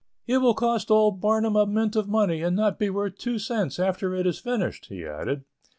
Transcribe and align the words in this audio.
"It 0.25 0.39
will 0.39 0.55
cost 0.55 0.89
old 0.89 1.21
Barnum 1.21 1.55
a 1.55 1.67
mint 1.67 1.95
of 1.95 2.07
money, 2.07 2.41
and 2.41 2.55
not 2.55 2.79
be 2.79 2.89
worth 2.89 3.19
two 3.19 3.37
cents 3.37 3.77
after 3.77 4.15
it 4.15 4.25
is 4.25 4.39
finished," 4.39 4.87
he 4.87 5.05
added. 5.05 5.43